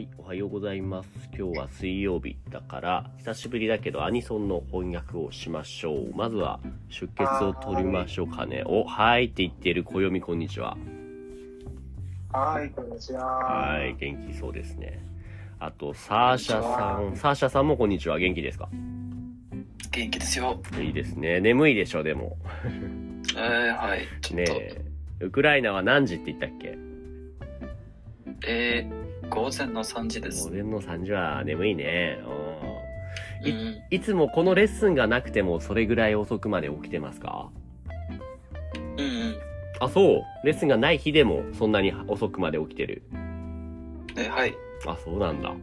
[0.00, 1.10] はい、おはようございます。
[1.36, 6.16] 今日は水曜日だから、久しぶりだけどアニソンの翻訳をしましょう。
[6.16, 6.58] まずは
[6.88, 8.62] 出血を取りましょうかね。
[8.64, 10.78] お、はいって言ってる暦こんにちは。
[12.32, 13.22] はい、こんにちは。
[13.26, 15.04] はい、元気そうですね。
[15.58, 17.14] あと、サーシャさん。
[17.14, 18.18] サーシャさんもこんにちは。
[18.18, 18.70] 元気ですか？
[19.92, 20.62] 元気ですよ。
[20.80, 21.42] いいですね。
[21.42, 22.38] 眠いでしょ、でも。
[23.36, 24.34] えー、はい。
[24.34, 24.82] ねえ。
[25.20, 26.78] ウクライナは何時って言ったっけ？
[28.48, 28.99] えー、
[29.30, 30.54] 午前の3時です午。
[30.54, 32.18] 前の3時は眠いね。
[33.44, 33.82] うんうん。
[33.90, 37.48] いつもこのレッスンがなくてもそれぐらい遅くまで起きてますか？
[38.98, 39.36] うんうん。
[39.80, 40.46] あ、そう。
[40.46, 43.02] レッスンがない日でもそんなに遅くまで起きてる。
[44.16, 44.54] えー、はい。
[44.86, 45.54] あ、そうなんだ。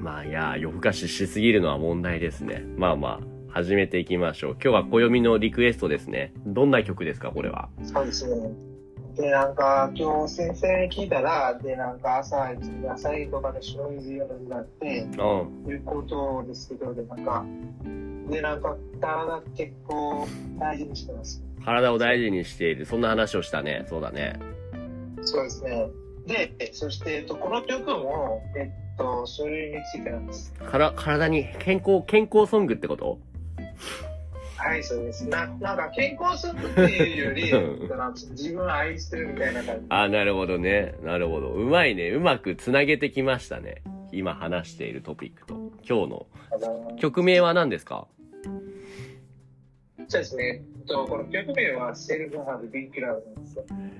[0.00, 2.64] まあ、いや、夜更かししすぎるのは問題ですね。
[2.76, 4.52] まあまあ、始めていきましょう。
[4.52, 6.32] 今日は暦のリクエストですね。
[6.44, 7.68] どんな曲ですか、これは？
[7.84, 8.50] そうですね。
[9.16, 12.50] で、なんか、今日先生に聞いたら、で、なんか朝、
[12.88, 15.70] 朝とかで白い水ようになって、うん。
[15.70, 17.44] いうことですけど、で、なんか、
[18.30, 20.26] で、なんか、体結構
[20.58, 21.42] 大事にしてます。
[21.64, 22.86] 体を大事にしている。
[22.86, 23.84] そんな話をしたね。
[23.88, 24.38] そうだね。
[25.22, 25.88] そうですね。
[26.26, 30.52] で、そして、えっと、この曲も、えっと、それについてなんです。
[30.54, 33.18] から、体に健康、健康ソングってこと？
[34.64, 35.28] はい、そうです。
[35.28, 37.42] ななんか、健康するっていうより、
[38.30, 39.86] 自分を愛してるみたいな感じ。
[39.88, 40.94] あ、なるほどね。
[41.02, 41.48] なるほど。
[41.48, 42.10] うまいね。
[42.10, 43.82] うまくつなげてきましたね。
[44.12, 45.54] 今話しているトピックと。
[45.88, 46.26] 今日の。
[46.98, 48.06] 曲名は何ですか？
[50.08, 50.62] そうですね。
[50.78, 53.16] えっと、この曲名はセルフハブビッグラ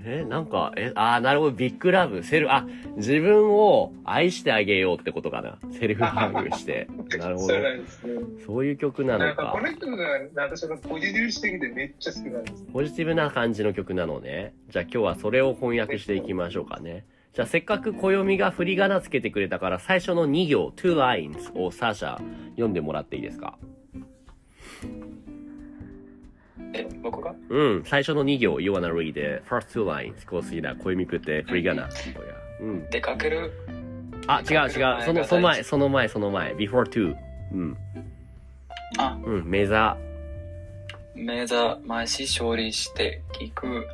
[0.04, 1.52] え、なんか、え、あーなるほど。
[1.52, 5.58] ビッグラブ、セル、あ、自分を愛してあげようってことかな。
[5.70, 6.88] セルフハグして。
[7.18, 7.62] なるほどそう。
[7.62, 8.12] なんですね。
[8.44, 9.60] そういう曲なのかこ。
[9.60, 12.64] の曲がなんかそのポジティブ視点でめっちゃ好きなんです。
[12.72, 14.54] ポジティブな感じの曲なのね。
[14.70, 17.04] じゃあ今日はそれを翻訳していきましょうかね。
[17.34, 22.18] じゃあせっかく暦が振り仮名つけてくれたから最初の2行、two lines をサーシャ
[22.50, 23.56] 読んでもらっていいですか？
[26.74, 27.34] え、僕が？
[27.48, 30.26] うん、最初の2行、you wanna read the first two lines.
[30.26, 31.88] こうすぎだ、暦プって振り仮名。
[32.60, 32.90] うん。
[32.90, 33.52] 出かける？
[34.26, 35.02] あ、違う違う。
[35.02, 36.54] その、その前、その前、その前。
[36.54, 37.14] before two.
[37.52, 37.76] うん。
[38.98, 39.96] あ、うん、目ざ。
[41.14, 43.86] 目覚まし勝利して聞く、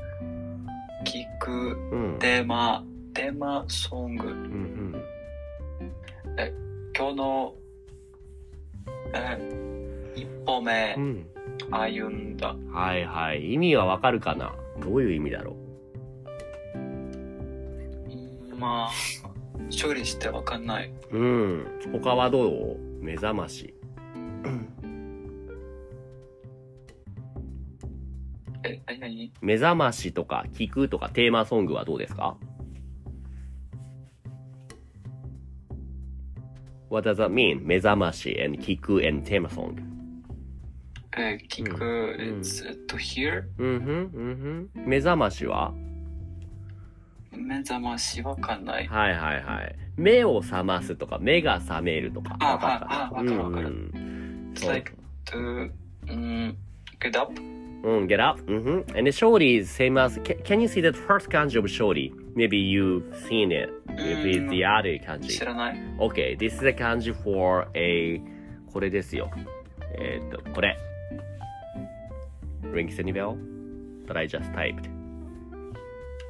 [1.05, 2.19] 聞く、うん。
[2.21, 2.85] テーマ、
[3.15, 4.29] テーマソング。
[4.29, 5.03] うんうん。
[6.97, 7.55] 今日の、
[9.15, 11.27] えー、一歩目う、ん。
[11.71, 12.55] 歩んだ。
[12.73, 13.53] はいはい。
[13.53, 14.55] 意味はわかるかな？
[14.81, 15.57] どういう意味だろ
[16.75, 16.79] う？
[16.79, 18.91] んまあ、
[19.67, 20.93] 勝利してわかんない。
[21.11, 21.25] うう
[21.59, 21.67] ん。
[21.93, 22.79] 他はどう？
[23.01, 23.75] 目覚まし。
[28.65, 32.37] え、なになに目覚ましとか聞くとかテーマソングはどうですか
[36.91, 37.61] ？What does that mean?
[37.65, 39.83] 目覚まし and 聞く and テーマソング。
[41.19, 43.45] えー、聞く、うん it's to hear.
[43.59, 44.87] うんふん、うんふん。
[44.87, 45.73] 目覚ましは
[47.33, 48.87] 目覚ましわかんない。
[48.87, 49.77] はいはいはい。
[49.97, 52.37] 目を覚ますとか、目が覚めるとか。
[52.41, 54.53] あわかるわかるうんうん。
[54.55, 54.93] It's like
[55.27, 55.71] to,
[56.07, 56.55] um,
[57.01, 57.33] get up.
[57.41, 58.43] うん、get up.
[58.47, 58.75] うんふん。
[58.97, 62.13] And the shorty is same as, can, can you see the first 漢字 of shorty?
[62.35, 63.71] Maybe you've seen it.
[63.89, 65.45] If it's the other 漢字知。
[65.45, 68.21] らない Okay, this is a 漢字 for a,
[68.73, 69.31] これですよ。
[69.97, 70.77] えーっと、これ。
[72.73, 73.37] Rings any bell?
[74.07, 74.89] That I just typed.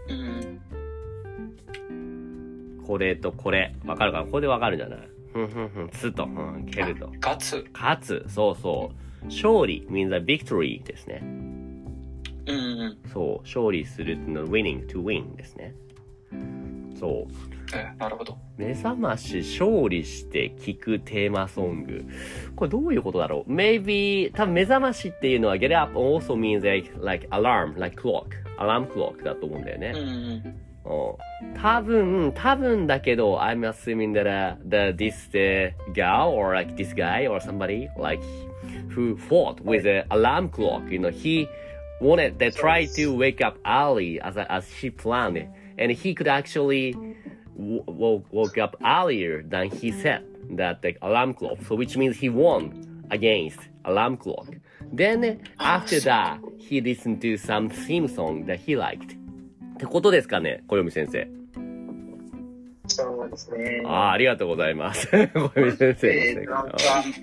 [0.08, 0.60] うん。
[2.86, 3.74] これとこれ。
[3.84, 4.24] わかるかな？
[4.24, 5.00] ここでわかるんじゃない？
[5.32, 5.88] ふんふんふん。
[5.90, 7.12] つと、うん、蹴ると。
[7.20, 7.66] 勝つ。
[7.74, 8.24] 勝つ。
[8.28, 9.24] そうそう。
[9.26, 11.20] 勝利 means a victory ですね。
[11.22, 12.54] うんう
[12.88, 12.98] ん。
[13.12, 13.46] そう。
[13.46, 15.74] 勝利するっていうのは winning, to win ですね。
[16.98, 17.48] そう。
[17.74, 18.38] え、なるほど。
[18.56, 22.04] 目覚まし勝利して聞くテーマソング。
[22.56, 29.92] これどういうことだろう ?maybe, 多分目覚ましっていうのは get up also means like, like alarm, like clock, alarm clock だと思うんだよね。
[29.94, 30.06] うんうん。
[30.06, 30.68] うん
[31.60, 38.22] 多分、多分だけど、I'm assuming that, uh, that this uh, girl or like this guy or somebody like
[38.88, 41.46] who fought with an alarm clock, you know, he
[42.00, 45.46] wanted to try to wake up early as, as he planned
[45.77, 46.93] and he could actually
[47.57, 50.23] w- woke, woke up earlier than he set
[50.57, 54.47] that the alarm clock, so which means he won against alarm clock.
[54.91, 59.17] Then after that, he listened to some theme song that he liked.
[59.73, 61.36] ってことですかね、小読先生。
[62.88, 63.82] そうですね。
[63.86, 65.08] ああ、ありがとうございます。
[65.34, 66.76] 小読先生えー、のなんか、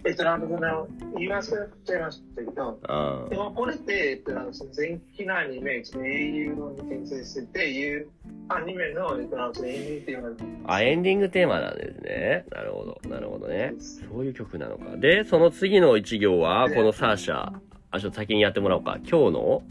[0.06, 1.52] えっと、なんかその、言わせ
[1.84, 8.08] ちゃいましたけど、あでもこれって、えっと、なんかその前期のアニメ、その英雄に転生してて、いう
[8.50, 12.46] アニメの、えっと、なんかエンディングテーマあ、エンディングテーマなんですね。
[12.52, 13.10] なるほど。
[13.10, 13.74] なるほどね。
[13.80, 14.98] そういう曲なのか。
[14.98, 17.52] で、その次の一行は、このサーシャ。
[17.92, 18.98] あ、ちょっと先にやってもらおうか。
[19.10, 19.64] 今日の？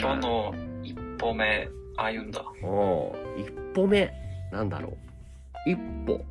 [0.00, 0.54] 今日の
[0.84, 2.42] 一歩目歩んだ。
[2.62, 4.10] おー一歩目。
[4.52, 4.96] なんだろ
[5.66, 5.70] う。
[5.70, 6.24] 一歩。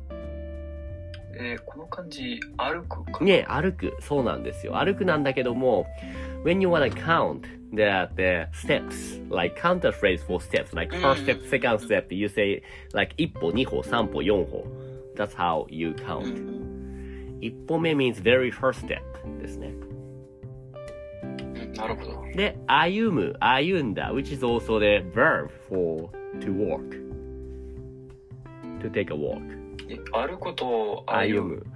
[1.40, 3.24] えーこの漢字、歩くか。
[3.24, 3.96] ね、歩く。
[4.00, 4.76] そうなんですよ。
[4.76, 5.86] 歩くなんだけども、
[6.44, 7.42] when you wanna count
[7.72, 12.62] the, the steps, like counter phrase for steps, like first step, second step, you say
[12.92, 14.66] like 一歩、二歩、三歩、四歩。
[15.16, 16.24] That's how you う count.
[16.26, 19.00] ん一歩目 means very first step
[19.40, 19.72] ですね。
[21.68, 22.22] うんなるほど。
[22.34, 26.08] で、歩む、歩んだ、which is also the verb for
[26.40, 27.08] to walk.
[28.80, 29.42] to take a walk.
[29.88, 31.66] え歩くと歩む。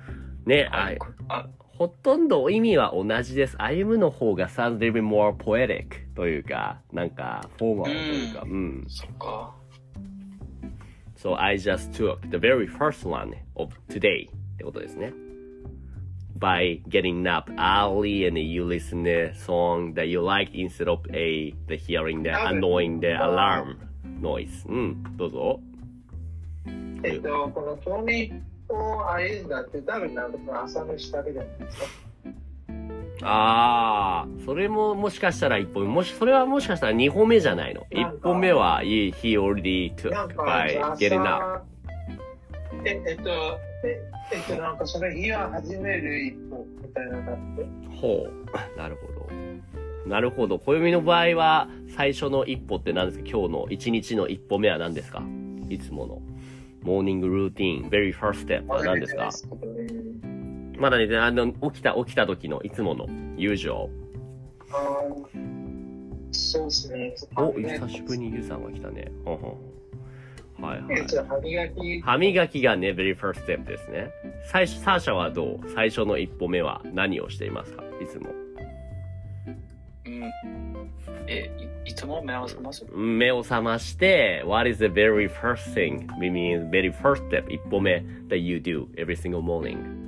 [0.46, 1.14] ね、あ歩く。
[1.28, 1.48] あ、
[1.78, 3.56] ほとんど意味は同じです。
[3.60, 8.84] 歩むの方が sounds a little bit more poetic というか、なんか、フォーマルというか、うん。
[8.88, 9.54] そっか。
[11.16, 15.12] So I just took the very first one of today ってことですね。
[16.38, 21.76] By getting up early and you listen the song that you like instead of a the
[21.76, 23.78] hearing the annoying the alarm
[24.20, 24.66] noise.
[24.68, 25.60] うん、どうぞ。
[27.04, 28.32] えっと、この興味
[28.68, 31.86] を歩んだって多分なんか朝飯食べるんですか
[33.24, 37.86] ああ、それももしかしたら一本目、もし、それはもしかしたら二歩目じゃないの。
[37.90, 41.64] 一本目は he, already な took by 朝 getting up.
[42.84, 44.00] え、えっと、え、
[44.32, 47.96] えっと、なんかそれ、日は始める一歩みたいな感じで。
[47.96, 48.32] ほう。
[48.78, 50.08] なるほど。
[50.08, 50.58] なるほど。
[50.58, 53.24] 暦の場合は、最初の一歩って何ですか？
[53.28, 55.22] 今日の一日の一歩目は何ですか？
[55.68, 56.22] いつもの。
[56.82, 59.30] モーニングルーティン、very first step は何ですか？
[60.78, 63.06] まだね、あの、起きた、起きた時のいつもの
[63.36, 63.88] usual。
[64.72, 65.52] あー
[66.34, 67.14] そうですね。
[67.36, 69.12] お、久しぶりにゆうさんが来たね。
[69.24, 69.71] ほんほん。
[70.62, 72.00] はいはい歯磨き。
[72.00, 74.10] 歯磨きがね、very first step ですね。
[74.46, 78.30] 最初、サーシャはどう最初の一歩目は何をしていますかいつも。
[80.06, 80.22] うん。
[81.26, 81.50] え、
[81.84, 89.40] いいつも目を覚ます目を覚まして、what is the very first thing, meaning very first step, 一歩目 that you do every single
[89.40, 90.02] morning?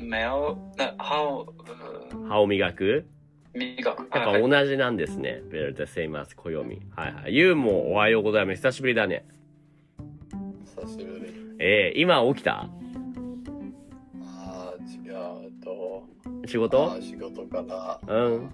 [0.00, 1.52] 目を、な歯を、
[2.22, 3.04] う歯を磨く
[3.58, 4.00] 磨く。
[4.00, 5.42] やっぱはい同じなんですね。
[5.50, 6.56] very the same as 暦。
[6.96, 7.34] はいはい。
[7.36, 8.56] ゆうもおはようございます。
[8.56, 9.24] 久しぶりだね。
[10.76, 11.56] 久しぶり。
[11.58, 12.52] えー、今起きた？
[12.62, 12.68] あ
[14.22, 15.10] あ、違
[15.48, 15.52] う。
[15.62, 16.04] と、
[16.46, 17.00] 仕事？
[17.00, 17.64] 仕事か
[18.06, 18.14] ら。
[18.14, 18.50] うん。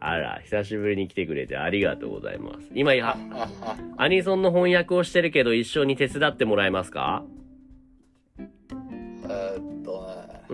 [0.00, 2.68] あら、久しぶりに来てくれてありがとうございます。
[2.74, 2.92] 今、
[3.96, 7.24] アニソンの翻訳をしてるけど一緒に手伝ってもらえますか？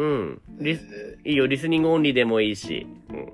[0.00, 0.40] うん。
[0.58, 2.86] リス、えーいいよ、リスニングオンリーでもいいし。
[3.10, 3.32] うん。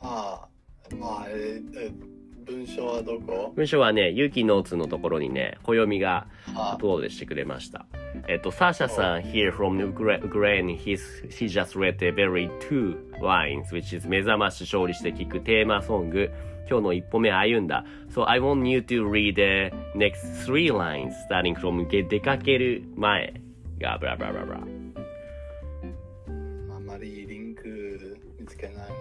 [0.00, 0.46] あ
[0.92, 2.14] あ、まあ、えーえー
[2.46, 3.54] 文章はどこ？
[3.56, 7.86] 文章はね、ユキノーツのところにね、暦がアッあプロードしてくれました。
[8.28, 11.00] えっと、サーシャさん here from Ukra- Ukraine, he's,
[11.30, 16.30] he just read the very two lines, which is 目覚まし勝利して聞くテーマソング。
[16.68, 17.82] 今日の一歩目歩んだ。
[18.10, 23.40] So I want you to read the next three lines starting from 出かける前
[23.80, 24.83] がブラブラブラブラ。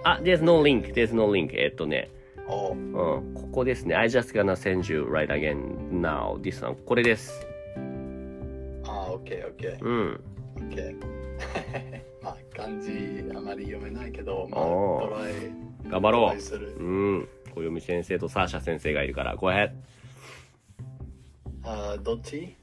[0.03, 1.51] あ、there's no link, there's no link.
[1.53, 2.09] えっとね、
[2.47, 3.95] おうん、ここですね。
[3.95, 6.39] I just gonna send you right again now.
[6.41, 6.75] This one.
[6.85, 7.45] これです。
[8.85, 9.83] あー、オッケーオッケー。
[9.83, 10.23] うん。
[10.55, 10.95] オッケー。
[12.23, 12.91] まあ、漢字
[13.35, 15.33] あまり読めないけど、まあ、トライ、
[15.89, 16.83] 頑張ろう。。
[16.83, 16.83] う
[17.19, 17.27] ん。
[17.53, 19.71] 小読先生とサーシャ先生がいるから、go ahead.
[21.63, 22.57] あーどっち？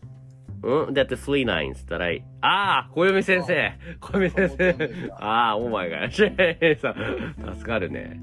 [0.63, 0.95] うん？
[0.95, 2.25] だって3 lines that I...
[2.41, 6.95] ああ小読先生小読先生あああ、オーマイさん、
[7.57, 8.21] 助かるね。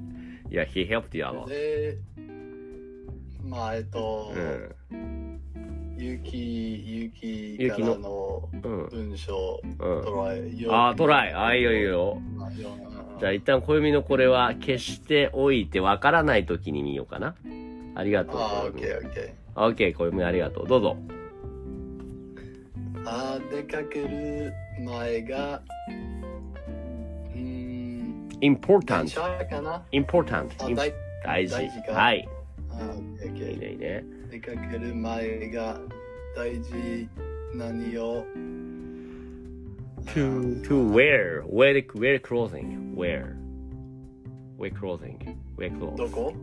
[0.50, 1.48] いや、he helped you a lot.
[1.50, 1.98] で、
[3.44, 5.40] まあ、えっと、うん。
[5.98, 8.90] ゆき、ゆきゆきのからのうん。
[8.90, 9.78] 文章、うん。
[10.04, 10.62] トライ。
[10.62, 11.34] よああ、トライ。
[11.34, 12.22] ああ、いいよいいよ。
[13.20, 17.36] じゃあ一旦小読みのこれは消しておいてわからない時に見ようかな。
[17.96, 18.36] ありがとう。
[18.40, 19.62] あー、オッケーオッケー。
[19.66, 20.68] オッケー、小読みありがとう。
[20.68, 20.98] どうぞ。
[23.10, 29.06] あー出かける前が、うーん、電 important,
[29.94, 31.56] important, 大大事。
[31.90, 32.28] はい。
[33.24, 34.04] いいね、いいね。
[34.28, 34.32] ー。
[34.32, 35.80] 出かける前が
[36.36, 37.08] 大事
[37.56, 38.26] 何を
[40.08, 43.38] to, to wear, wear, wear clothing, wear,
[44.58, 46.12] wear clothing, wear ど clothes.
[46.12, 46.34] こ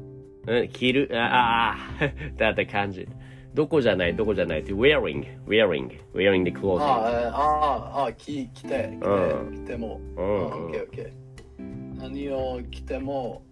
[0.46, 3.06] うん、着る、ああ、だって感じ。
[3.54, 6.78] どこじゃない、どこじゃないって、wearing, wearing, wearing the あ clothing.
[6.78, 10.00] ー、あー、あー、き来て、来て、うん来ても。
[10.16, 11.98] うんあオッケーオッケー。
[12.00, 13.42] 何を着ても、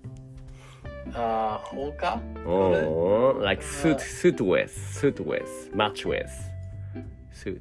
[1.14, 6.26] あー、他 Oh, like suit, suit with, suit with, match with,
[7.32, 7.60] suit.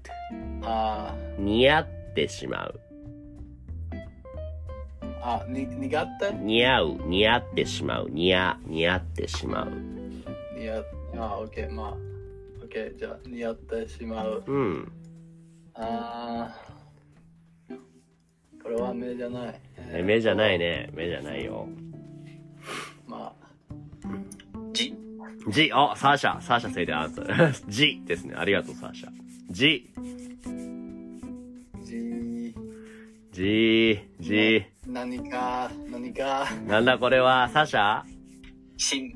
[0.63, 2.79] あ似合ってしまう。
[5.01, 6.33] ーあ、に、苦手？
[6.33, 8.09] 似合う、似合ってしまう。
[8.09, 9.71] 似合、似合ってしまう。
[10.57, 10.83] 似合
[11.19, 12.10] あ、オッケー、まあ。
[12.71, 14.43] オッケー、じゃあ、似合ってしまう。
[14.47, 14.91] うん。
[15.73, 17.75] あー、
[18.63, 19.59] これは目じゃない。
[19.91, 20.89] え目じゃないね。
[20.93, 21.67] 目じゃないよ。
[23.05, 23.33] ま
[24.71, 24.93] じ、
[25.49, 27.63] G、あ、サーシャ、サーシャせいでアンサー。
[27.67, 28.35] G ですね。
[28.37, 29.09] ありがとう、サーシャ。
[29.09, 29.11] あ、
[29.49, 29.91] じ、
[33.33, 34.65] G、G。
[34.87, 38.03] 何か、何か、なんだこれは、サーシャ？
[38.77, 39.13] しん、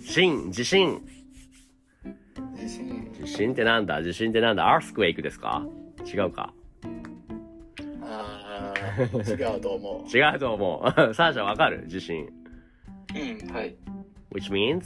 [0.00, 1.00] 信、自信。
[2.54, 3.10] 自信。
[3.14, 4.02] 地震ってなんだ？
[4.02, 4.72] 地震ってなんだ？
[4.74, 5.66] アースクエイクですか？
[6.12, 6.52] 違うか？
[8.02, 10.08] あー、違うと思う。
[10.16, 10.90] 違うと思う。
[11.14, 11.84] サーシャわかる？
[11.86, 12.28] 地震。
[13.14, 13.74] うん、はい。
[14.32, 14.82] which means?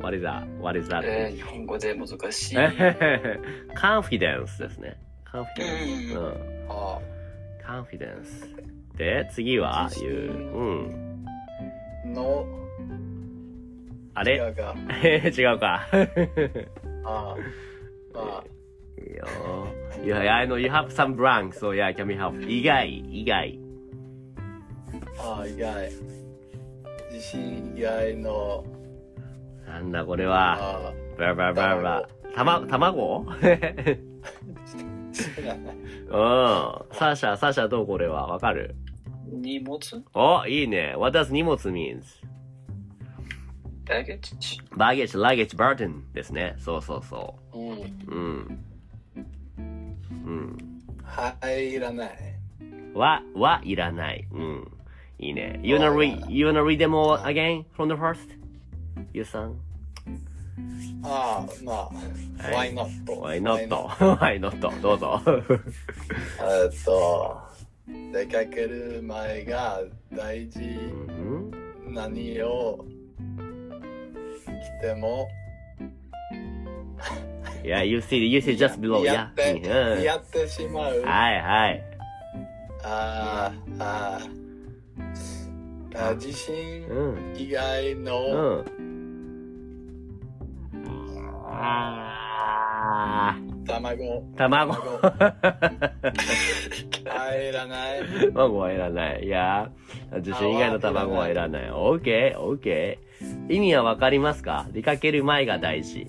[0.00, 0.46] What is that?
[0.60, 1.02] What is that?
[1.04, 2.56] えー、日本語で難しい。
[3.76, 4.96] confidence ですね。
[5.24, 6.18] confidence。
[6.18, 6.36] うんうん。
[6.68, 6.98] あ
[7.64, 8.96] confidence。
[8.96, 10.12] で、次は言う。
[10.12, 11.26] うん。
[12.06, 12.44] ーの、
[14.14, 14.36] あれ？
[14.36, 14.74] 違うか。
[15.02, 15.86] 違うか。
[17.04, 18.44] あー、まあ、
[18.98, 19.26] いいよ。
[20.04, 23.58] You, I know you have some blank, so yeah, can we have 意外、意外。
[25.18, 25.90] あー、意外。
[27.12, 28.64] 自信以外の、
[29.66, 30.54] なんだこれは。
[30.54, 32.08] あバラバラバラバラ。
[32.34, 33.26] たま、卵？
[33.28, 33.36] うん。
[36.92, 38.26] サーシャ、サーシャどうこれは？
[38.26, 38.74] わかる？
[39.30, 39.78] 荷物？
[40.14, 40.94] お、いいね。
[40.96, 42.02] What does 荷物 means?
[43.84, 46.54] Baggage, luggage, burden ですね。
[46.58, 47.70] そうそうそうん。
[47.70, 47.84] う。
[48.08, 48.64] うん。
[50.10, 50.58] うん。
[51.04, 52.10] 入らない。
[52.94, 54.26] は、はいらない。
[54.32, 54.72] うん。
[55.18, 55.60] いいね。
[55.62, 58.36] You wanna read, you wanna read them all again from the first?
[59.12, 59.54] You son?
[61.04, 61.86] ああ、まあ、
[62.56, 62.88] はい why not?
[63.06, 63.68] Why not?
[64.18, 64.80] Why not?
[64.80, 65.20] どうぞ。
[65.26, 67.40] えっと、
[68.12, 69.80] 出かける前が
[70.12, 70.60] 大事。
[70.60, 71.50] うん
[71.94, 72.84] 何を
[74.62, 75.28] 着ても、
[77.64, 79.04] Yeah, you see, you see just below.
[79.04, 80.02] や Yeah.
[80.02, 81.00] やってしまう。
[81.02, 81.82] はいはい。
[82.84, 87.34] あーあー、あ自信うん。
[87.38, 88.64] 以外うの、ん。
[91.54, 93.66] あー。
[93.66, 94.74] 卵、卵。
[97.04, 98.00] 入らない。
[98.34, 99.24] 卵はいらない。
[99.24, 99.70] いや、
[100.16, 101.70] 自信以外の卵はいらない。
[101.70, 103.11] オーケー、オーケー。
[103.48, 104.66] 意味はわかりますか？
[104.72, 106.06] 出かける前が大事。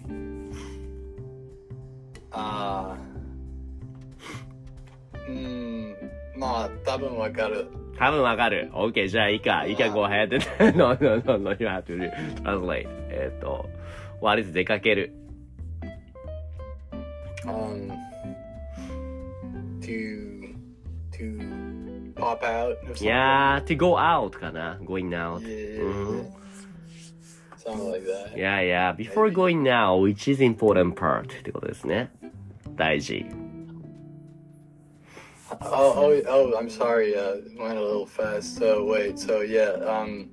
[2.31, 3.03] ああ。
[5.27, 5.95] うん。
[6.35, 7.67] まあ、多分わかる。
[7.97, 8.69] 多分わかる。
[8.73, 9.65] オッケー、じゃあいいか。
[9.65, 10.71] いいか、ごはやってて。
[10.71, 12.11] no, no, no, no, you have to
[12.43, 12.87] translate.
[13.09, 13.69] えっと、
[14.19, 15.13] わりと出かける。
[17.45, 17.91] うん。
[19.79, 20.55] to,
[21.11, 23.03] to pop out.
[23.03, 24.79] いやー、to go out かな。
[24.81, 25.09] going、
[27.66, 28.36] うん Something like that.
[28.36, 32.10] いやいや、before going now, which is important part ってことですね。
[32.76, 33.26] 大事。
[35.62, 37.16] Oh, oh, oh, I'm sorry.
[37.16, 38.56] Uh, went a little fast.
[38.58, 39.18] So wait.
[39.18, 39.72] So yeah.
[39.84, 40.28] Um,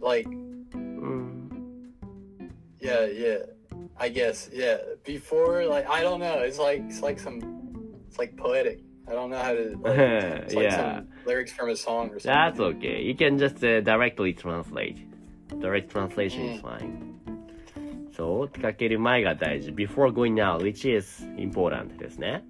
[0.00, 0.26] like
[0.74, 1.48] うん。
[2.80, 3.38] yeah, yeah.
[3.98, 4.78] I guess yeah.
[5.04, 6.40] Before like I don't know.
[6.40, 7.40] It's like it's like some
[8.08, 8.80] it's like poetic.
[9.08, 9.78] I don't know how to.
[9.80, 10.96] Like, it's like Yeah.
[10.96, 12.32] some lyrics from a song or something.
[12.32, 13.02] That's okay.
[13.02, 14.98] You can just uh, directly translate.
[15.59, 17.11] Direct translation is fine.
[18.15, 19.71] そう、出かける前が大事。
[19.71, 22.43] before going out, which is important ですね。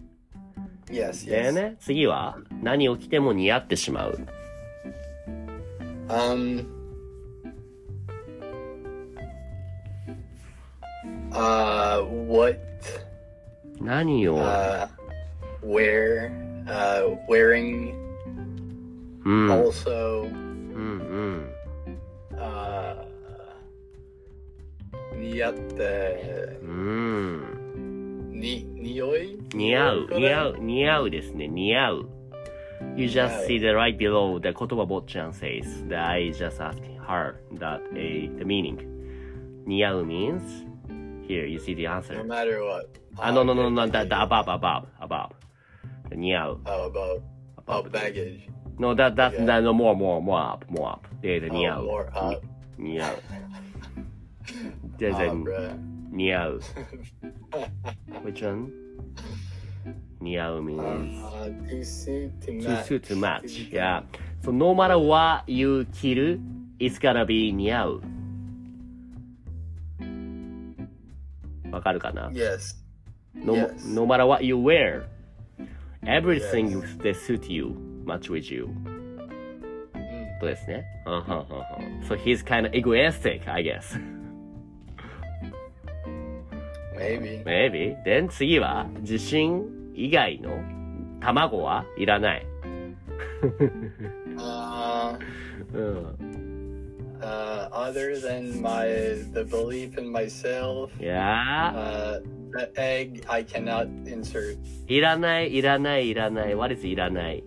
[0.88, 1.51] Yes, で yes.
[1.53, 4.20] ね、次は何を着ても似合ってしまう。
[6.10, 6.65] Um.
[11.31, 12.60] Uh, what?
[13.79, 14.88] 何を、Uh,
[15.63, 16.29] wear?
[16.65, 17.93] Uh, wearing
[19.24, 20.24] うん、also.
[20.24, 21.50] うん、
[25.21, 26.71] 似合ってうん。
[28.31, 28.41] うん。
[28.41, 30.55] に匂い似合う、似合う。
[30.59, 31.49] う、似合うですね。
[31.49, 32.09] 似合う。
[32.97, 35.88] You just see the right below the 言葉坊ちゃん says.
[35.88, 38.79] The I just asked her that a the meaning.
[39.67, 40.41] 似合う means
[41.26, 42.23] here you see the No answer.
[42.26, 42.87] matter what.
[43.19, 45.31] あ、no no no no okay, that the above above above.
[46.15, 46.61] 似合う。
[46.67, 47.23] Oh, about
[47.67, 48.41] about baggage.
[48.79, 49.47] No that that Yeah.
[49.47, 51.09] that no more more more up more up.
[51.23, 51.87] で、で似合 Oh, う。
[51.88, 52.47] more up.
[52.79, 53.17] 似合う。
[55.00, 55.76] で、 Oh, で bruh.
[56.11, 56.61] 似合う。
[58.25, 58.71] Which one?
[60.21, 60.81] 似合う means
[61.23, 62.85] Uh, too soon to to match.
[62.87, 63.71] suit to match.
[63.73, 64.03] Yeah.
[64.43, 66.41] So no matter what you 着る、
[66.79, 68.03] it's gonna be 似合う。
[71.71, 72.76] わかるかな Yes.
[73.35, 73.87] no, Yes.
[73.95, 75.05] no matter what you wear,
[76.05, 77.75] everything that suit you,
[78.07, 78.69] match with you.
[80.41, 80.85] とですね。
[81.07, 81.26] うんうんうん
[81.99, 83.99] うん So he's kind of egoistic, I guess.
[87.01, 87.43] Maybe.
[87.43, 87.96] Maybe.
[88.05, 89.63] Then 次は、自信
[89.96, 90.60] 以外の
[91.20, 92.46] 卵はいらない。
[94.38, 95.17] Uh,
[95.74, 96.41] うん。
[97.22, 98.88] uh, other than my
[99.34, 102.22] the belief in myself, いや uh,
[102.58, 104.58] the egg I cannot insert.
[104.88, 106.55] ー、いらない、いらない、いらない。
[106.55, 107.43] What is いらない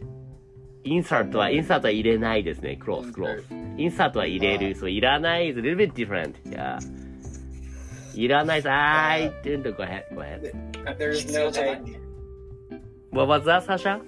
[0.85, 2.77] インサートは、インサートは入れないですね。
[2.77, 3.55] クロス、クロス。
[3.79, 4.75] インサートは入れる。
[4.77, 6.35] そう、いらない is a little bit different.
[6.45, 6.79] Yeah.
[8.17, 10.05] いらないさあいって言う、ごめん。
[10.15, 10.41] ごめん。
[13.13, 14.01] わわざさしゃ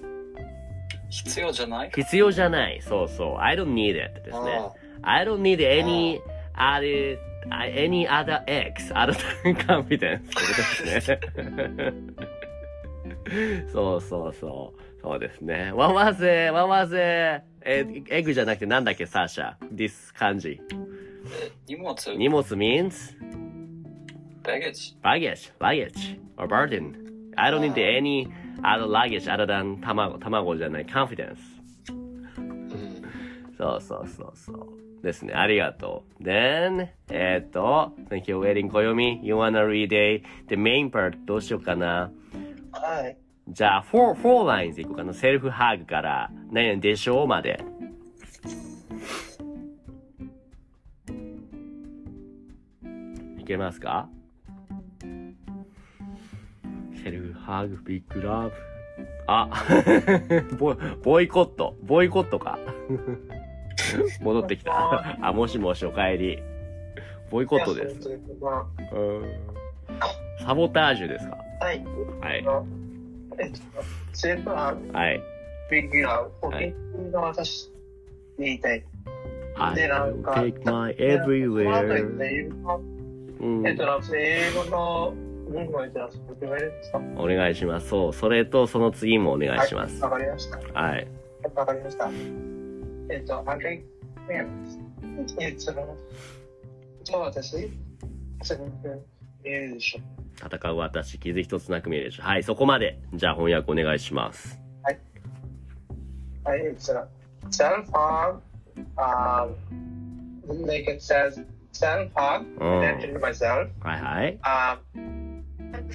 [1.10, 1.90] 必要じゃない？
[1.94, 2.80] 必要じゃない。
[2.82, 3.38] そうそう。
[3.38, 4.60] I don't need it ですね。
[5.02, 6.20] I don't need any
[6.56, 7.16] other,
[7.50, 9.14] any other eggs, other
[9.66, 10.22] confidence
[10.84, 11.18] で すね。
[13.72, 14.80] そうそうそう。
[15.00, 15.70] そうですね。
[15.72, 17.42] わわぜ、わわぜ。
[17.64, 19.40] え、エッじゃなくてなんだっけ、サーシ。
[19.72, 20.60] this 漢字。
[21.68, 21.94] 荷物？
[22.16, 23.14] 荷物 means?
[24.46, 27.32] Baggage baggage, luggage, or burden.
[27.36, 28.28] I don't need any
[28.64, 31.36] other luggage other than 卵、卵じゃない、confidence.
[33.58, 35.02] そうそうそうそう。
[35.02, 35.32] ですね。
[35.34, 36.22] ありがとう。
[36.22, 39.20] Then, えっ、と、Thank you, waiting 暦。
[39.22, 42.10] You wanna read a, the main part どうしようかな。
[42.72, 43.16] はい。
[43.48, 45.14] じゃあ、four, four lines いこうかな。
[45.14, 47.60] セルフハグから、何々でしょうまで。
[53.38, 54.08] いけますか
[57.06, 58.52] セルフハグ、ビッグラブ。
[59.28, 59.48] あ、
[60.58, 61.76] ボボイコット。
[61.84, 62.58] ボイコットか。
[64.20, 65.16] 戻ってきた。
[65.22, 66.42] あ、もしもしお帰り。
[67.30, 68.08] ボイコットです。
[68.40, 69.24] はうん
[70.44, 71.38] サボタージュですか？
[71.72, 71.84] い。
[72.20, 72.44] はい。
[73.38, 73.58] えっと、
[74.12, 75.22] セーフハーグ、はい。
[75.70, 77.70] ビッグラブ、はい保険が私、
[78.36, 78.84] 言いたい。
[79.58, 81.70] I で、なん take my everywhere.
[83.64, 83.84] えっと、
[84.16, 85.25] 英語の
[87.16, 87.88] お願いします。
[87.88, 90.02] そう、それとその次もお願いします。
[90.02, 90.58] わかりました。
[90.58, 91.08] はい。
[91.54, 92.10] わかりました。
[93.10, 93.44] えっと。
[100.36, 102.22] 戦う私、傷一つなく見えるでしょ。
[102.24, 102.98] はい、そこまで。
[103.14, 104.60] じゃあ翻訳お願いします。
[104.82, 104.90] は
[106.56, 106.92] い、えっと、
[107.50, 108.40] self-harm,
[108.96, 109.54] um,
[110.66, 113.68] like it says, to myself.
[113.80, 114.38] はいはい。
[114.42, 115.15] Um,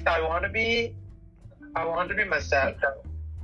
[0.04, 0.94] I want to be,
[1.74, 2.74] I want to be myself,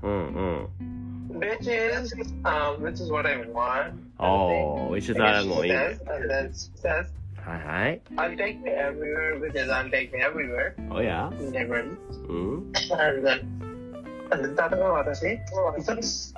[0.03, 1.39] うんうん。
[1.39, 2.15] which is,
[2.45, 3.95] um, which is what I want.
[4.19, 5.73] おー、which is And then もう she いい。
[5.73, 7.07] says, and then she says,
[7.45, 8.01] はいはい。
[8.17, 10.75] I'll take me everywhere, which is I'll take me everywhere.
[10.93, 11.97] おや Never.
[12.29, 12.73] うん。
[12.91, 13.41] And then,
[14.31, 15.23] and then 例えば私、
[15.79, 16.35] 一つ、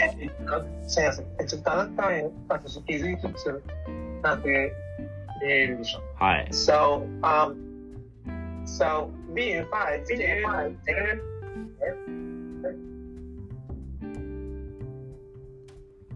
[0.00, 1.26] えっと、すいません。
[1.40, 3.62] えっと、ただ単に私気づいてする。
[4.22, 4.72] なんて
[5.40, 6.00] 言えるでしょ。
[6.22, 6.48] はい。
[6.50, 7.56] So, um,
[8.64, 10.77] so being fine, being fine,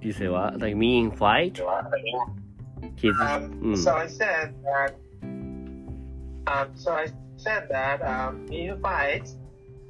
[0.01, 0.59] You say what?
[0.59, 1.53] Like me in fight?
[2.97, 3.77] 傷 Um, うん。
[3.77, 4.93] so I said that,
[6.45, 9.23] um, so I said that, um, being fine,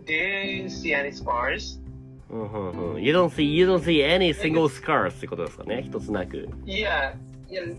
[0.06, 1.80] do you see any scars?
[2.30, 3.02] うんうんうん。
[3.02, 5.84] You don't see, you don't see any single scars ってことですかね。
[5.86, 6.48] 一つなく。
[6.66, 7.16] Yeah,
[7.50, 7.76] yeah.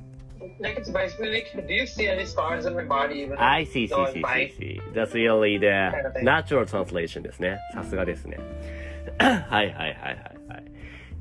[0.60, 3.23] Like it's basically like, do you see any scars on my body?
[3.23, 4.82] Even I see, see, see, see, see.
[4.93, 7.60] That's really the natural translation ですね。
[7.73, 8.38] さすがですね。
[9.19, 9.95] はいはいはいはい
[10.47, 10.63] はい。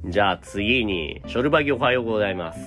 [0.07, 2.61] じゃあ次に、ショルバギおはようございます。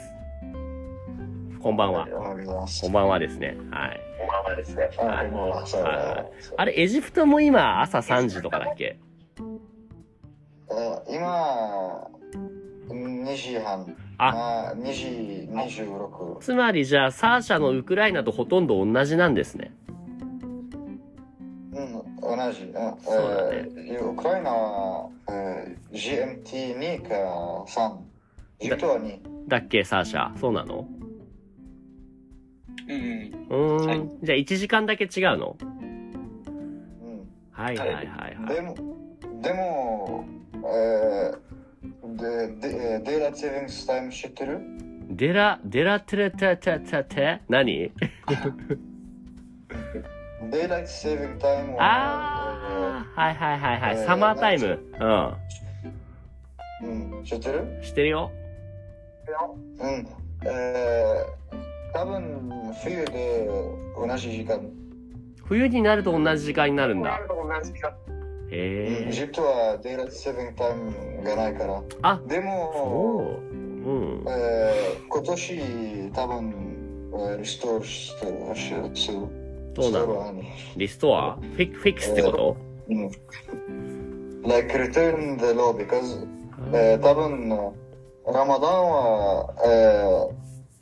[1.61, 2.07] こんばんは。
[2.07, 3.55] こんばんはですね。
[3.69, 4.01] はい。
[4.17, 4.89] こんばんはですね。
[4.97, 5.23] は。
[5.23, 6.25] いはい
[6.57, 8.97] あれ、エジプトも今朝3時とかだっけ
[10.69, 12.07] えー今、
[12.93, 13.95] 2時半。
[14.17, 16.39] ああ、2時26。
[16.39, 19.73] つまりじゃあ、サーシャのウクライナとほとんど同じなんですね。
[21.73, 22.63] うん、同じ。
[22.63, 27.15] うんそうだねえーウクライナは、えー GMT2 か
[27.67, 27.97] 3。
[28.59, 29.19] エジプトは2。
[29.47, 30.37] だっけ、サーシャ。
[30.37, 30.87] そうなの？
[32.87, 33.85] うんうん。
[33.87, 35.57] はいじゃあ1時間だけ違うの？
[35.61, 38.55] うんはいはいはいはい。
[38.55, 38.75] でも、
[39.41, 41.37] でも、えー、
[41.83, 44.59] で、で、デイラセービングスタイム知ってる？
[45.09, 47.03] デラ、デラテレテテテ？
[47.03, 47.91] テ何？
[50.51, 53.97] デイライトセービングタイムは、あー、はいはいはいはい。
[53.97, 54.79] えーサマータイム。
[54.93, 55.35] えー
[56.83, 57.59] うん、知ってる？
[57.59, 57.81] うん。
[57.81, 58.31] 知ってるよ。
[59.79, 60.07] うん。
[60.45, 62.51] えー、多分
[62.83, 63.49] 冬で
[63.95, 64.61] 同じ時間。
[65.45, 67.19] 冬になると同じ時間になるんだ。
[67.19, 67.21] エ
[68.51, 69.11] へえ。
[69.11, 71.81] ジプトはデイライトセービングタイムがないから。
[72.01, 73.51] あ、でそも、う。
[73.51, 74.25] うん。
[74.27, 76.53] えー、今年多分、
[77.13, 78.31] えーリストーしてる。
[79.73, 80.07] そうなの？
[80.33, 80.43] の
[80.75, 81.35] リストア？
[81.37, 82.57] フィフィックスってこと？
[82.89, 83.09] うん。
[84.47, 86.27] like return the law because
[86.73, 87.49] えー、多分、
[88.27, 89.67] ラマダンは、え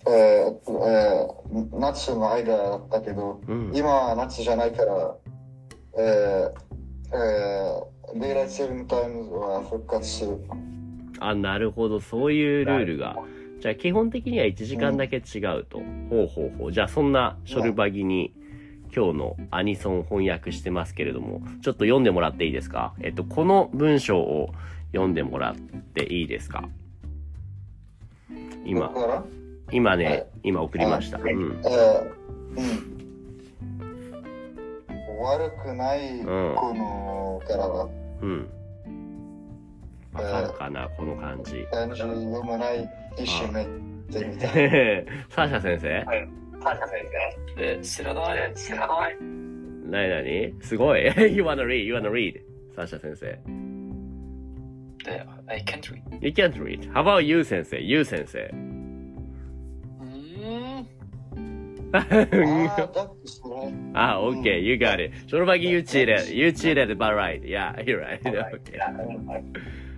[0.06, 3.72] ーえーえー、夏の間だったけど、うん。
[3.74, 5.16] 今は夏じゃないから、
[5.98, 6.69] えー
[7.12, 10.38] えー、デイライトセービングタイムは復活する。
[11.20, 12.00] あ、なるほど。
[12.00, 13.18] そういうルールが。
[13.60, 15.80] じゃあ基本的には1時間だけ違うと。
[16.10, 16.72] ほうほうほう。
[16.72, 18.34] じゃあそんなショルバギに
[18.96, 22.94] 今日のアニソン翻訳してますけれども、ちょっと読んでもらっていいですか？
[23.02, 24.54] えっと、この文章を
[24.94, 26.70] 読んでもらっていいですか？
[28.66, 28.94] 今
[29.72, 31.20] 今ねはい、今送りました。
[31.20, 31.62] はいうん。
[31.66, 32.89] えーうん。
[35.20, 37.90] 悪くない、んこのからは、
[38.22, 38.50] うん。
[40.14, 41.66] わかるかなこの感じ。
[41.72, 43.66] 漢字読まない、一緒め
[44.12, 44.48] てみた。
[44.48, 46.06] サーシャ先生？
[47.58, 48.54] え、知らない。
[48.56, 49.18] 知らない。
[49.90, 51.04] なになにすごい
[51.36, 51.84] ?You wanna read?
[51.84, 52.42] You wanna read?
[52.76, 53.26] サーシャ先生。
[55.04, 56.02] で、I can't read.
[56.22, 56.92] You can't read.
[56.94, 58.52] How about you 先生 ?You 先生。
[63.94, 65.12] Ah, okay, you got it.
[65.28, 66.34] ショルバギ you cheated.
[66.34, 67.42] You cheated, but right.
[67.42, 68.22] Yeah, you're right.
[68.22, 68.80] Okay.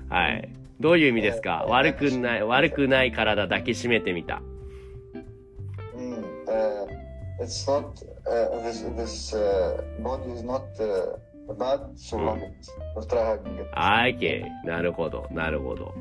[0.10, 0.50] はい。
[0.80, 4.42] どういう意味ですか悪くない、悪くない体抱きしめてみた。
[5.96, 6.14] うん、
[6.48, 11.18] えー it's not, uh, this, this uh, body is not uh,
[11.58, 12.70] bad, so long it.
[12.96, 13.68] Or try hugging it.
[13.74, 14.46] あー OK。
[14.66, 15.94] なるほど、なるほど。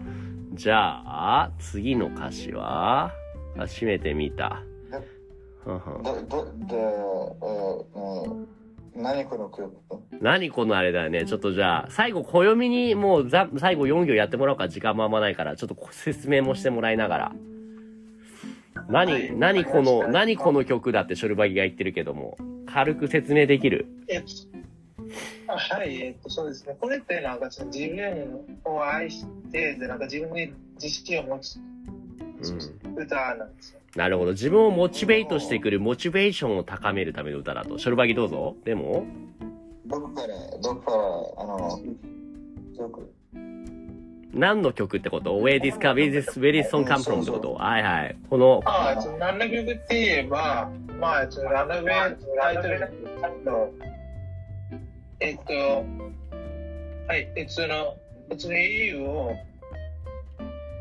[0.54, 3.12] じゃあ、次の歌詞は
[3.56, 4.62] 初めて見た。
[5.64, 8.48] ふんふんど、ど、で、えーうん
[8.96, 9.72] 何この曲
[10.20, 11.24] 何このあれだよね。
[11.24, 14.68] ちょっとじゃあ、最後、暦にもうざ最後4行やってもらおうか。
[14.68, 17.32] 時間もあんまないから、ちょっと説明もしてもらいながら。
[18.88, 23.86] 何、何この、何この曲だってショルバギが言ってるけども、軽く説明できる？
[25.46, 26.76] はい、えっと、そうですね。
[26.80, 32.09] これってなんかその自分を愛して、で、なんか自分に自信を持つうん。
[32.96, 33.80] 歌なんですよ。
[33.96, 34.32] なるほど。
[34.32, 37.78] 自分をモチベートしてくる、モチベーションを高めるための歌だと。
[37.78, 38.56] ショルバギどうぞ。
[38.64, 39.06] でも、
[39.86, 40.28] どこから、
[40.62, 41.02] どこから、
[41.44, 41.80] あの、
[42.76, 43.12] 曲
[44.32, 47.54] 何の曲ってこと ?Where this, come, where this, where this song come from ってこと？
[47.54, 48.16] はいはい。
[48.30, 52.80] この、ああ、その何の曲って言えば、まあ、そのラノベタイトル
[53.44, 53.70] の、
[55.18, 55.52] えっと、
[57.08, 57.96] はい、えっと、その、
[58.38, 59.34] その au を、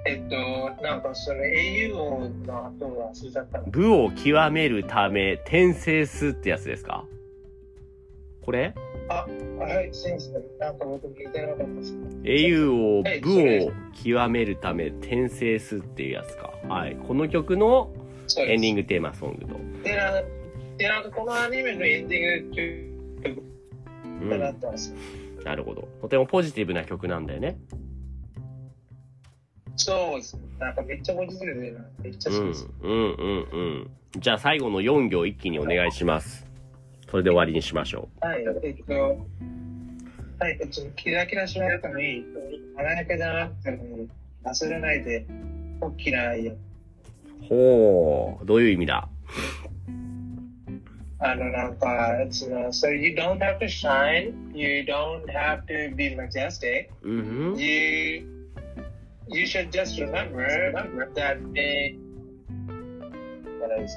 [0.06, 0.36] えっと、
[0.82, 1.94] なんかその au
[2.46, 3.66] の後は忘れちゃったの。
[3.66, 7.06] 部を極めるため、転生すってやつですか？
[8.42, 8.74] これ？
[9.10, 9.28] は
[9.82, 11.94] い、先生、なんか僕聞いてなかったです。
[12.24, 13.32] 英雄をはい部
[13.68, 13.72] を
[14.04, 16.54] 極めるため転生すっていうやつか。
[16.68, 16.96] はい。
[16.96, 17.92] この曲の
[18.38, 19.60] エンディングテーマソングと。
[19.84, 20.22] で、な
[20.78, 22.56] でなんかこのアニメのエンディング
[23.26, 23.44] 曲
[24.28, 24.60] うとなっん。
[24.60, 24.98] たんですよ。
[25.44, 25.88] なるほど。
[26.02, 27.58] とてもポジティブな曲なんだよね。
[29.80, 30.42] そうですね。
[30.60, 32.38] なんかめっちゃポジティブで、めっちゃうん。
[32.38, 32.68] うん好きです。
[32.82, 33.92] うんうん。
[34.18, 36.46] じゃあ最後の4行一気にお願いします。
[37.10, 38.94] それで終わりにしましょはい、えっと、
[40.38, 42.26] はい、えっと、キラキラしなくてもいい。
[42.76, 44.10] 華やかじゃなくてもいい。
[44.44, 45.26] 忘れないで、
[45.82, 46.56] 大きな愛。
[47.48, 48.46] ほう。
[48.46, 49.08] どういう意味だ？
[51.22, 57.12] あの、なんか、その、so you don't have to shine, you don't have to be majestic, う
[57.56, 57.60] ん。
[57.60, 58.39] you,
[59.32, 60.48] you should just remember
[61.16, 61.98] that they,
[63.60, 63.92] what is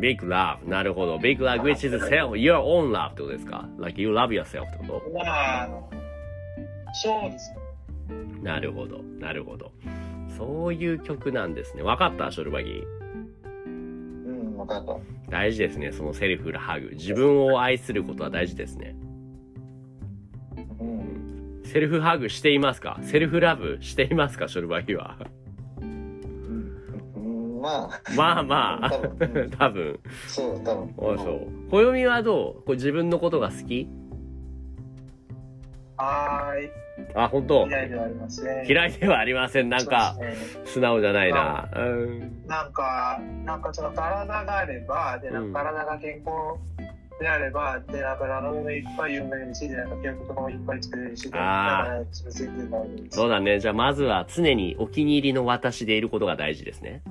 [0.00, 0.58] big love.
[0.66, 1.18] なるほど。
[1.18, 5.68] big love which is self, your own love ってことですか ?like you love yourself ってこまあ、
[7.02, 7.56] そうですね。
[8.08, 9.02] となるほど。
[9.18, 9.72] なるほど。
[10.36, 11.82] そういう曲なんですね。
[11.82, 12.82] わかったショルバギ
[13.66, 14.96] うん、わかった。
[15.30, 15.92] 大事ですね。
[15.92, 16.90] そのセルフハグ。
[16.92, 18.94] 自分を愛することは大事ですね。
[21.66, 21.72] うん。
[21.72, 22.98] セルフハグしていますか？
[23.02, 24.48] セルフラブしていますか？
[24.48, 25.18] ショルバギは。
[25.80, 28.90] うんまあ、まあまあ
[29.58, 29.98] 多分。
[30.28, 30.94] そう、多分。
[31.14, 31.70] あそう。
[31.70, 32.62] 暦はどう？
[32.62, 33.88] これ自分のことが好き？
[35.96, 36.70] はーい。
[37.14, 37.66] あ、本当？
[37.66, 38.66] 嫌いではありません。
[38.66, 39.68] 嫌いではありません。
[39.68, 41.68] なんかね素直じゃないな。
[41.74, 42.46] うん。
[42.46, 46.30] なんか、なんかその体があれば、で、なんか体が健康
[47.18, 52.02] であれば、で、なんかラノベもいっぱい読めるし、で、なんか曲とかもいっぱい作れるし、で、あ。
[53.10, 53.58] そうだね。
[53.58, 57.02] じゃあまずは常にお気に入りの私でいることが大事ですね。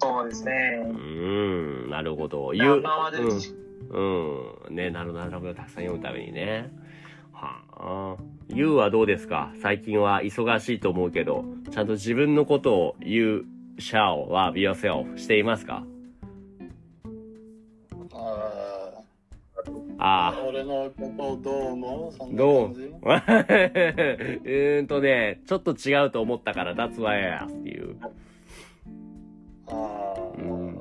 [0.00, 0.52] そうですね
[0.84, 0.92] う。
[0.92, 2.54] ーん、なるほど。
[2.54, 3.40] 今まで、うん。
[4.68, 4.76] うん。
[4.76, 5.54] ね、なるほど、なるほど。
[5.54, 6.70] たくさん読むためにね。
[7.32, 8.16] はあ。
[8.48, 9.52] ゆうはどうですか？
[9.60, 13.44] 最近は忙しいと思うけど、ちゃんと自分のことを You
[13.78, 15.84] shall love yourself していますか？
[20.88, 22.68] あ、俺のことをどう思うそんなどう？
[22.70, 27.96] うーんとね、ちょっと違うと思ったから、That's why I asked you.
[29.70, 30.78] ああ、うん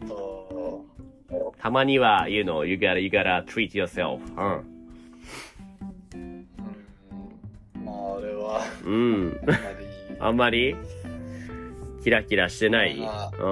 [0.00, 0.84] えっと、
[1.58, 4.20] たまには、you know, you gotta, you gotta treat yourself.
[6.14, 6.46] うん、
[7.84, 8.94] まあ俺は、うん。
[8.94, 9.40] うん。
[10.20, 10.76] あんまり、あんまり、
[12.04, 12.96] キラキラしてない？
[12.98, 13.42] まうん。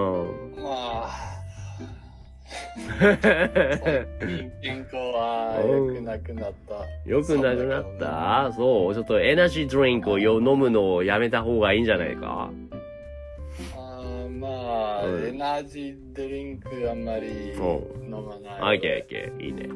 [0.63, 1.30] まあ、
[4.63, 6.85] 健康は良くなくなった。
[7.09, 8.53] よくなくなった？
[8.55, 8.95] そう。
[8.95, 12.51] ちょっとエナジードリンクをよ飲むのをやめた方がいいんじゃないか？
[13.77, 14.49] あーま
[15.01, 17.55] あ、うんエナジードリンクあんまりう
[18.05, 18.79] 飲まない。
[18.79, 19.45] オッケーオッケー。
[19.45, 19.69] いいね。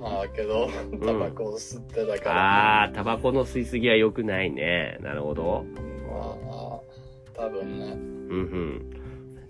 [0.00, 0.70] まあけど、
[1.04, 4.96] タバコを吸ってたから、あー、タバコの吸いすぎは良くないね。
[5.00, 5.64] なるほど。
[6.08, 6.36] ま
[7.36, 7.86] あ、多分ね。
[7.94, 8.90] うんうん。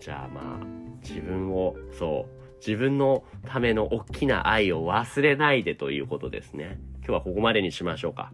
[0.01, 0.65] じゃあまあ、
[1.03, 6.79] 自分を、そう、自分のための大きな愛を忘れないでということですね。
[6.99, 8.33] 今日はここまでにしましょうか。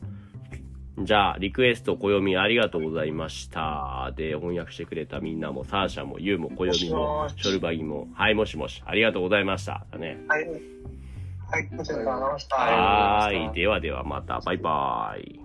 [0.98, 4.12] じゃあ、リクエスト、暦ありがとうございました。
[4.16, 9.84] で、翻訳してくれたみんなも、サーシャも、ユウも、暦もショルバギも、はい、もしもし、ありがとうございました。
[9.90, 10.18] だね。
[10.28, 10.48] はい。
[10.48, 12.56] はい、こちらからました。
[12.56, 13.54] はーい。
[13.54, 15.43] ではではまた、バイバイ。